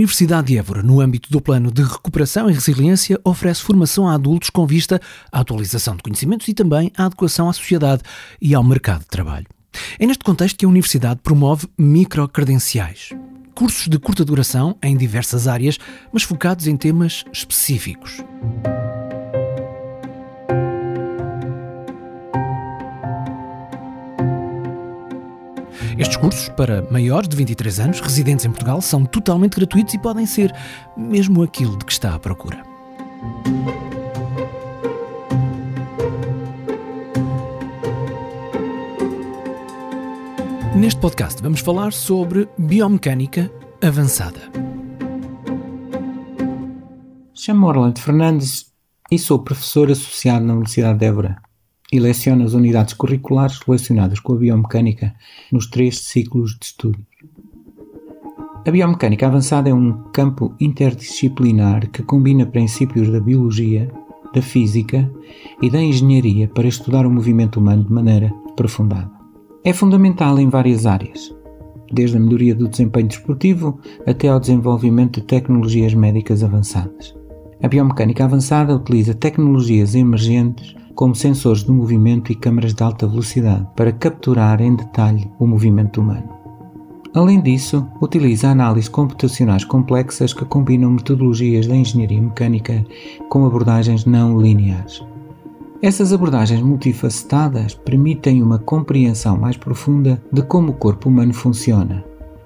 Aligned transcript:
Universidade 0.00 0.46
de 0.46 0.56
Évora, 0.56 0.82
no 0.82 0.98
âmbito 0.98 1.30
do 1.30 1.42
Plano 1.42 1.70
de 1.70 1.82
Recuperação 1.82 2.48
e 2.48 2.54
Resiliência, 2.54 3.20
oferece 3.22 3.60
formação 3.60 4.08
a 4.08 4.14
adultos 4.14 4.48
com 4.48 4.66
vista 4.66 4.98
à 5.30 5.40
atualização 5.40 5.94
de 5.94 6.02
conhecimentos 6.02 6.48
e 6.48 6.54
também 6.54 6.90
à 6.96 7.04
adequação 7.04 7.50
à 7.50 7.52
sociedade 7.52 8.02
e 8.40 8.54
ao 8.54 8.64
mercado 8.64 9.00
de 9.00 9.08
trabalho. 9.08 9.46
É 9.98 10.06
neste 10.06 10.24
contexto 10.24 10.56
que 10.56 10.64
a 10.64 10.68
Universidade 10.68 11.20
promove 11.22 11.68
microcredenciais. 11.76 13.10
Cursos 13.54 13.88
de 13.88 13.98
curta 13.98 14.24
duração 14.24 14.74
em 14.82 14.96
diversas 14.96 15.46
áreas, 15.46 15.78
mas 16.10 16.22
focados 16.22 16.66
em 16.66 16.78
temas 16.78 17.22
específicos. 17.30 18.24
Estes 26.00 26.16
cursos, 26.16 26.48
para 26.48 26.80
maiores 26.90 27.28
de 27.28 27.36
23 27.36 27.78
anos, 27.78 28.00
residentes 28.00 28.46
em 28.46 28.48
Portugal, 28.48 28.80
são 28.80 29.04
totalmente 29.04 29.56
gratuitos 29.56 29.92
e 29.92 29.98
podem 29.98 30.24
ser 30.24 30.50
mesmo 30.96 31.42
aquilo 31.42 31.76
de 31.76 31.84
que 31.84 31.92
está 31.92 32.14
à 32.14 32.18
procura. 32.18 32.62
Neste 40.74 40.98
podcast 40.98 41.42
vamos 41.42 41.60
falar 41.60 41.92
sobre 41.92 42.48
biomecânica 42.56 43.52
avançada. 43.82 44.40
Chamo-me 47.34 47.66
Orlando 47.66 48.00
Fernandes 48.00 48.72
e 49.10 49.18
sou 49.18 49.40
professor 49.40 49.90
associado 49.90 50.46
na 50.46 50.54
Universidade 50.54 50.98
de 50.98 51.04
Évora 51.04 51.49
e 51.92 51.98
leciona 51.98 52.44
as 52.44 52.54
unidades 52.54 52.94
curriculares 52.94 53.58
relacionadas 53.58 54.20
com 54.20 54.34
a 54.34 54.36
biomecânica 54.36 55.14
nos 55.50 55.66
três 55.66 55.98
ciclos 56.00 56.52
de 56.52 56.66
estudos. 56.66 57.00
A 58.66 58.70
biomecânica 58.70 59.26
avançada 59.26 59.70
é 59.70 59.74
um 59.74 60.04
campo 60.12 60.54
interdisciplinar 60.60 61.90
que 61.90 62.02
combina 62.02 62.44
princípios 62.44 63.10
da 63.10 63.18
biologia, 63.18 63.90
da 64.34 64.42
física 64.42 65.10
e 65.62 65.70
da 65.70 65.80
engenharia 65.80 66.46
para 66.46 66.68
estudar 66.68 67.06
o 67.06 67.10
movimento 67.10 67.58
humano 67.58 67.84
de 67.84 67.92
maneira 67.92 68.32
aprofundada. 68.50 69.10
É 69.64 69.72
fundamental 69.72 70.38
em 70.38 70.48
várias 70.48 70.86
áreas, 70.86 71.34
desde 71.92 72.16
a 72.16 72.20
melhoria 72.20 72.54
do 72.54 72.68
desempenho 72.68 73.08
desportivo 73.08 73.80
até 74.06 74.28
ao 74.28 74.38
desenvolvimento 74.38 75.20
de 75.20 75.26
tecnologias 75.26 75.94
médicas 75.94 76.44
avançadas. 76.44 77.14
A 77.62 77.68
biomecânica 77.68 78.24
avançada 78.24 78.74
utiliza 78.74 79.14
tecnologias 79.14 79.94
emergentes 79.94 80.74
como 80.94 81.14
sensores 81.14 81.64
de 81.64 81.70
movimento 81.70 82.30
e 82.30 82.34
câmaras 82.34 82.74
de 82.74 82.82
alta 82.82 83.06
velocidade 83.06 83.66
para 83.76 83.92
capturar 83.92 84.60
em 84.60 84.74
detalhe 84.74 85.30
o 85.38 85.46
movimento 85.46 86.00
humano. 86.00 86.40
Além 87.12 87.40
disso, 87.40 87.86
utiliza 88.00 88.50
análises 88.50 88.88
computacionais 88.88 89.64
complexas 89.64 90.32
que 90.32 90.44
combinam 90.44 90.92
metodologias 90.92 91.66
da 91.66 91.74
engenharia 91.74 92.20
mecânica 92.20 92.86
com 93.28 93.44
abordagens 93.44 94.04
não 94.04 94.40
lineares. 94.40 95.04
Essas 95.82 96.12
abordagens 96.12 96.60
multifacetadas 96.60 97.74
permitem 97.74 98.42
uma 98.42 98.58
compreensão 98.58 99.36
mais 99.36 99.56
profunda 99.56 100.22
de 100.32 100.42
como 100.42 100.72
o 100.72 100.74
corpo 100.74 101.08
humano 101.08 101.32
funciona 101.32 102.04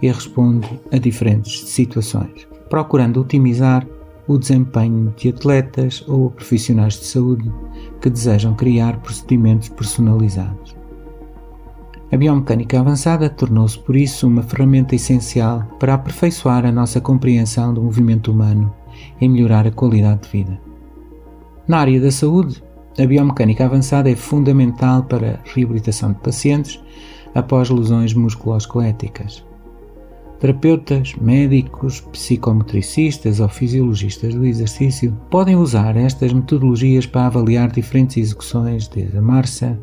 e 0.00 0.06
responde 0.06 0.80
a 0.92 0.96
diferentes 0.96 1.68
situações, 1.68 2.46
procurando 2.70 3.20
otimizar 3.20 3.86
o 4.28 4.38
desempenho 4.38 5.14
de 5.16 5.28
atletas 5.28 6.04
ou 6.08 6.30
profissionais 6.30 6.94
de 6.94 7.04
saúde 7.04 7.52
que 8.00 8.10
desejam 8.10 8.54
criar 8.54 8.98
procedimentos 9.00 9.68
personalizados. 9.68 10.76
A 12.10 12.16
biomecânica 12.16 12.78
avançada 12.78 13.28
tornou-se, 13.28 13.78
por 13.78 13.96
isso, 13.96 14.28
uma 14.28 14.42
ferramenta 14.42 14.94
essencial 14.94 15.64
para 15.78 15.94
aperfeiçoar 15.94 16.64
a 16.64 16.70
nossa 16.70 17.00
compreensão 17.00 17.74
do 17.74 17.82
movimento 17.82 18.30
humano 18.30 18.72
e 19.20 19.28
melhorar 19.28 19.66
a 19.66 19.72
qualidade 19.72 20.22
de 20.22 20.28
vida. 20.30 20.60
Na 21.66 21.78
área 21.78 22.00
da 22.00 22.12
saúde, 22.12 22.62
a 22.96 23.04
biomecânica 23.04 23.64
avançada 23.64 24.08
é 24.08 24.14
fundamental 24.14 25.02
para 25.02 25.40
a 25.44 25.52
reabilitação 25.52 26.12
de 26.12 26.20
pacientes 26.20 26.80
após 27.34 27.68
lesões 27.68 28.14
musculoesqueléticas. 28.14 29.44
Terapeutas, 30.38 31.14
médicos, 31.14 32.00
psicometricistas 32.00 33.40
ou 33.40 33.48
fisiologistas 33.48 34.34
do 34.34 34.44
exercício 34.44 35.16
podem 35.30 35.56
usar 35.56 35.96
estas 35.96 36.32
metodologias 36.32 37.06
para 37.06 37.26
avaliar 37.26 37.70
diferentes 37.70 38.18
execuções, 38.18 38.86
desde 38.86 39.16
a 39.16 39.22
marcha, 39.22 39.78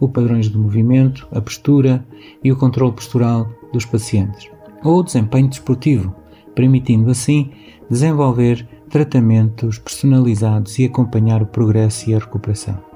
os 0.00 0.10
padrões 0.10 0.48
de 0.48 0.56
movimento, 0.56 1.28
a 1.30 1.40
postura 1.40 2.04
e 2.42 2.50
o 2.50 2.56
controle 2.56 2.92
postural 2.92 3.50
dos 3.72 3.84
pacientes, 3.84 4.50
ou 4.82 5.00
o 5.00 5.02
desempenho 5.02 5.48
desportivo, 5.48 6.14
permitindo 6.54 7.10
assim 7.10 7.50
desenvolver 7.90 8.66
tratamentos 8.88 9.78
personalizados 9.78 10.78
e 10.78 10.86
acompanhar 10.86 11.42
o 11.42 11.46
progresso 11.46 12.10
e 12.10 12.14
a 12.14 12.18
recuperação. 12.18 12.91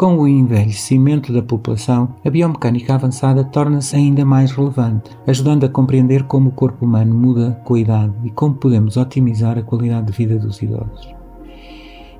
Com 0.00 0.16
o 0.16 0.26
envelhecimento 0.26 1.30
da 1.30 1.42
população, 1.42 2.14
a 2.24 2.30
biomecânica 2.30 2.94
avançada 2.94 3.44
torna-se 3.44 3.94
ainda 3.94 4.24
mais 4.24 4.50
relevante, 4.50 5.10
ajudando 5.26 5.64
a 5.64 5.68
compreender 5.68 6.22
como 6.22 6.48
o 6.48 6.52
corpo 6.52 6.86
humano 6.86 7.14
muda 7.14 7.60
com 7.66 7.74
a 7.74 7.80
idade 7.80 8.14
e 8.24 8.30
como 8.30 8.54
podemos 8.54 8.96
otimizar 8.96 9.58
a 9.58 9.62
qualidade 9.62 10.06
de 10.06 10.12
vida 10.14 10.38
dos 10.38 10.62
idosos. 10.62 11.14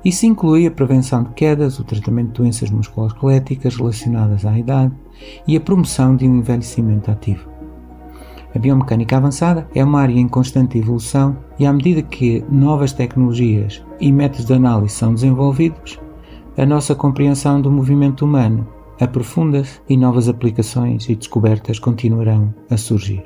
Isso 0.05 0.27
inclui 0.27 0.67
a 0.67 0.69
prevenção 0.69 1.23
de 1.23 1.31
quedas, 1.31 1.79
o 1.79 1.83
tratamento 1.83 2.27
de 2.27 2.33
doenças 2.33 2.69
musculoesqueléticas 2.69 3.75
relacionadas 3.75 4.45
à 4.45 4.59
idade 4.59 4.93
e 5.47 5.57
a 5.57 5.59
promoção 5.59 6.15
de 6.15 6.29
um 6.29 6.35
envelhecimento 6.35 7.09
ativo. 7.09 7.49
A 8.53 8.59
biomecânica 8.59 9.17
avançada 9.17 9.67
é 9.73 9.83
uma 9.83 10.01
área 10.01 10.19
em 10.19 10.27
constante 10.27 10.77
evolução 10.77 11.35
e, 11.57 11.65
à 11.65 11.73
medida 11.73 12.03
que 12.03 12.45
novas 12.47 12.93
tecnologias 12.93 13.83
e 13.99 14.11
métodos 14.11 14.45
de 14.45 14.53
análise 14.53 14.93
são 14.93 15.15
desenvolvidos, 15.15 15.99
a 16.61 16.65
nossa 16.67 16.93
compreensão 16.93 17.59
do 17.59 17.71
movimento 17.71 18.23
humano 18.23 18.67
aprofunda-se 18.99 19.81
e 19.89 19.97
novas 19.97 20.29
aplicações 20.29 21.09
e 21.09 21.15
descobertas 21.15 21.79
continuarão 21.79 22.53
a 22.69 22.77
surgir. 22.77 23.23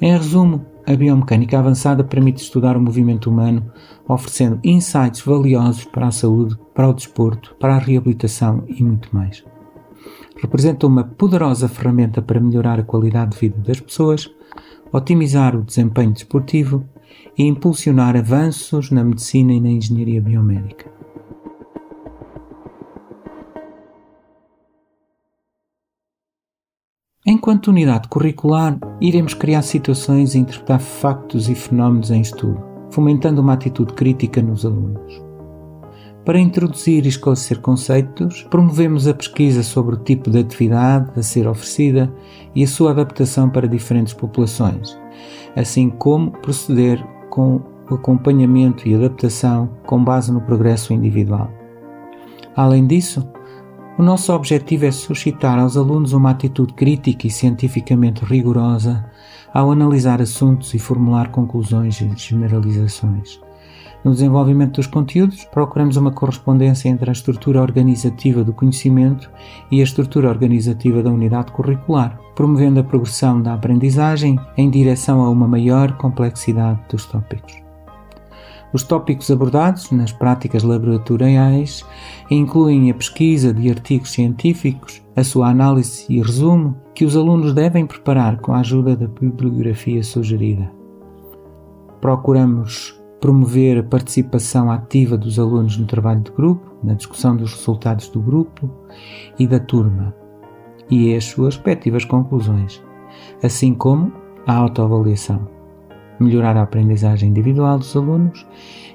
Em 0.00 0.10
resumo, 0.10 0.64
a 0.86 0.96
biomecânica 0.96 1.58
avançada 1.58 2.02
permite 2.02 2.42
estudar 2.42 2.78
o 2.78 2.80
movimento 2.80 3.28
humano, 3.28 3.70
oferecendo 4.08 4.58
insights 4.64 5.20
valiosos 5.20 5.84
para 5.84 6.06
a 6.06 6.10
saúde, 6.10 6.56
para 6.72 6.88
o 6.88 6.94
desporto, 6.94 7.54
para 7.60 7.74
a 7.74 7.78
reabilitação 7.78 8.64
e 8.66 8.82
muito 8.82 9.14
mais. 9.14 9.44
Representa 10.40 10.86
uma 10.86 11.04
poderosa 11.04 11.68
ferramenta 11.68 12.22
para 12.22 12.40
melhorar 12.40 12.80
a 12.80 12.84
qualidade 12.84 13.32
de 13.32 13.38
vida 13.38 13.58
das 13.58 13.80
pessoas, 13.80 14.30
otimizar 14.90 15.54
o 15.54 15.62
desempenho 15.62 16.12
desportivo 16.12 16.88
e 17.36 17.44
impulsionar 17.44 18.16
avanços 18.16 18.90
na 18.90 19.04
medicina 19.04 19.52
e 19.52 19.60
na 19.60 19.68
engenharia 19.68 20.22
biomédica. 20.22 20.99
Enquanto 27.30 27.68
unidade 27.68 28.08
curricular, 28.08 28.76
iremos 29.00 29.34
criar 29.34 29.62
situações 29.62 30.34
e 30.34 30.38
interpretar 30.40 30.80
factos 30.80 31.48
e 31.48 31.54
fenómenos 31.54 32.10
em 32.10 32.20
estudo, 32.20 32.60
fomentando 32.90 33.40
uma 33.40 33.52
atitude 33.52 33.92
crítica 33.92 34.42
nos 34.42 34.66
alunos. 34.66 35.22
Para 36.24 36.40
introduzir 36.40 37.04
e 37.04 37.08
esclarecer 37.08 37.60
conceitos, 37.60 38.42
promovemos 38.50 39.06
a 39.06 39.14
pesquisa 39.14 39.62
sobre 39.62 39.94
o 39.94 39.98
tipo 39.98 40.28
de 40.28 40.40
atividade 40.40 41.12
a 41.14 41.22
ser 41.22 41.46
oferecida 41.46 42.12
e 42.52 42.64
a 42.64 42.66
sua 42.66 42.90
adaptação 42.90 43.48
para 43.48 43.68
diferentes 43.68 44.12
populações, 44.12 44.98
assim 45.54 45.88
como 45.88 46.32
proceder 46.32 47.00
com 47.30 47.62
o 47.88 47.94
acompanhamento 47.94 48.88
e 48.88 48.94
adaptação 48.96 49.70
com 49.86 50.02
base 50.02 50.32
no 50.32 50.40
progresso 50.40 50.92
individual. 50.92 51.48
Além 52.56 52.88
disso, 52.88 53.24
o 54.00 54.02
nosso 54.02 54.32
objetivo 54.32 54.86
é 54.86 54.90
suscitar 54.90 55.58
aos 55.58 55.76
alunos 55.76 56.14
uma 56.14 56.30
atitude 56.30 56.72
crítica 56.72 57.26
e 57.26 57.30
cientificamente 57.30 58.24
rigorosa 58.24 59.04
ao 59.52 59.70
analisar 59.70 60.22
assuntos 60.22 60.72
e 60.72 60.78
formular 60.78 61.30
conclusões 61.30 62.00
e 62.00 62.10
generalizações. 62.16 63.38
No 64.02 64.12
desenvolvimento 64.12 64.76
dos 64.76 64.86
conteúdos, 64.86 65.44
procuramos 65.44 65.98
uma 65.98 66.10
correspondência 66.10 66.88
entre 66.88 67.10
a 67.10 67.12
estrutura 67.12 67.60
organizativa 67.60 68.42
do 68.42 68.54
conhecimento 68.54 69.30
e 69.70 69.80
a 69.80 69.84
estrutura 69.84 70.30
organizativa 70.30 71.02
da 71.02 71.10
unidade 71.10 71.52
curricular, 71.52 72.18
promovendo 72.34 72.80
a 72.80 72.84
progressão 72.84 73.42
da 73.42 73.52
aprendizagem 73.52 74.40
em 74.56 74.70
direção 74.70 75.20
a 75.20 75.28
uma 75.28 75.46
maior 75.46 75.98
complexidade 75.98 76.80
dos 76.88 77.04
tópicos. 77.04 77.69
Os 78.72 78.84
tópicos 78.84 79.30
abordados 79.30 79.90
nas 79.90 80.12
práticas 80.12 80.62
laboratoriais 80.62 81.84
incluem 82.30 82.90
a 82.90 82.94
pesquisa 82.94 83.52
de 83.52 83.68
artigos 83.68 84.12
científicos, 84.12 85.02
a 85.16 85.24
sua 85.24 85.48
análise 85.48 86.06
e 86.08 86.22
resumo, 86.22 86.76
que 86.94 87.04
os 87.04 87.16
alunos 87.16 87.52
devem 87.52 87.84
preparar 87.84 88.38
com 88.38 88.52
a 88.52 88.60
ajuda 88.60 88.94
da 88.94 89.08
bibliografia 89.08 90.02
sugerida. 90.04 90.70
Procuramos 92.00 92.98
promover 93.20 93.78
a 93.78 93.82
participação 93.82 94.70
ativa 94.70 95.18
dos 95.18 95.38
alunos 95.38 95.76
no 95.76 95.86
trabalho 95.86 96.20
de 96.20 96.30
grupo, 96.30 96.70
na 96.82 96.94
discussão 96.94 97.36
dos 97.36 97.52
resultados 97.52 98.08
do 98.08 98.20
grupo 98.20 98.70
e 99.38 99.46
da 99.46 99.58
turma, 99.58 100.14
e 100.88 101.14
as 101.14 101.24
suas 101.24 101.56
respectivas 101.56 102.04
conclusões, 102.04 102.82
assim 103.42 103.74
como 103.74 104.12
a 104.46 104.54
autoavaliação. 104.54 105.59
Melhorar 106.22 106.56
a 106.56 106.62
aprendizagem 106.62 107.30
individual 107.30 107.78
dos 107.78 107.94
alunos 107.96 108.46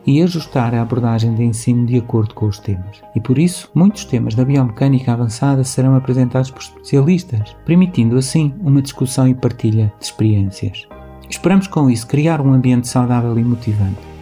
e 0.06 0.22
ajustar 0.22 0.74
a 0.76 0.82
abordagem 0.82 1.34
de 1.34 1.44
ensino 1.44 1.86
de 1.86 1.98
acordo 1.98 2.36
com 2.36 2.46
os 2.46 2.60
temas. 2.60 3.02
E 3.16 3.20
por 3.20 3.40
isso, 3.40 3.70
muitos 3.74 4.06
temas 4.06 4.36
da 4.36 4.46
biomecânica 4.46 5.12
avançada 5.12 5.64
serão 5.64 5.96
apresentados 5.96 6.52
por 6.52 6.62
especialistas, 6.62 7.56
permitindo 7.66 8.18
assim 8.18 8.54
uma 8.62 8.82
discussão 8.82 9.28
e 9.28 9.34
partilha 9.34 9.92
de 10.00 10.06
experiências. 10.06 10.88
Esperamos 11.30 11.68
com 11.68 11.90
isso 11.90 12.08
criar 12.08 12.40
um 12.40 12.54
ambiente 12.54 12.88
saudável 12.88 13.38
e 13.40 13.44
motivante. 13.44 14.16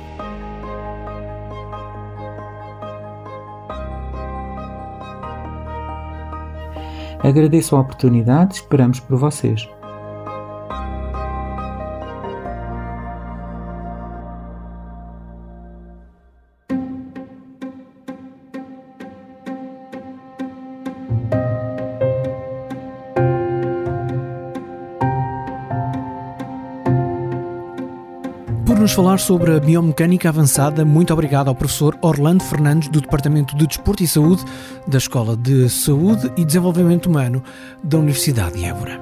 Agradeço 7.21 7.75
a 7.75 7.79
oportunidade, 7.79 8.55
esperamos 8.55 8.99
por 8.99 9.17
vocês. 9.17 9.69
Nos 28.83 28.91
falar 28.91 29.17
sobre 29.17 29.55
a 29.55 29.59
biomecânica 29.61 30.27
avançada, 30.27 30.83
muito 30.83 31.13
obrigado 31.13 31.47
ao 31.47 31.55
professor 31.55 31.97
Orlando 32.01 32.43
Fernandes, 32.43 32.89
do 32.89 32.99
Departamento 32.99 33.55
de 33.55 33.65
Desporto 33.65 34.03
e 34.03 34.07
Saúde 34.07 34.43
da 34.85 34.97
Escola 34.97 35.37
de 35.37 35.69
Saúde 35.69 36.29
e 36.35 36.43
Desenvolvimento 36.43 37.05
Humano 37.05 37.41
da 37.81 37.97
Universidade 37.97 38.57
de 38.57 38.65
Évora. 38.65 38.99